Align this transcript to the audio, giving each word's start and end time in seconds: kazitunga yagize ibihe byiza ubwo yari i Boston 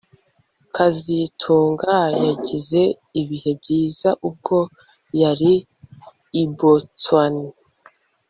kazitunga 0.75 1.95
yagize 2.25 2.81
ibihe 3.21 3.51
byiza 3.61 4.09
ubwo 4.27 4.57
yari 5.21 5.53
i 6.41 6.43
Boston 6.57 7.33